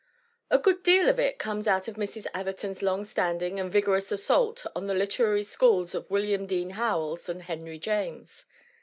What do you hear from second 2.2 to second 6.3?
Atherton's long standing and vigorous assault on the literary schools of